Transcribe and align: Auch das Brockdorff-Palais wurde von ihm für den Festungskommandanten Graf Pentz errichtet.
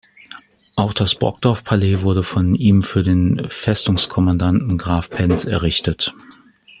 Auch 0.75 0.93
das 0.95 1.13
Brockdorff-Palais 1.13 2.01
wurde 2.01 2.23
von 2.23 2.55
ihm 2.55 2.81
für 2.81 3.03
den 3.03 3.47
Festungskommandanten 3.47 4.79
Graf 4.79 5.11
Pentz 5.11 5.45
errichtet. 5.45 6.15